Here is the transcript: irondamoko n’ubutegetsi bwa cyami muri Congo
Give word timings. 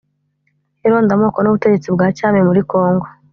irondamoko 0.85 1.37
n’ubutegetsi 1.41 1.87
bwa 1.95 2.07
cyami 2.17 2.39
muri 2.47 2.61
Congo 2.71 3.05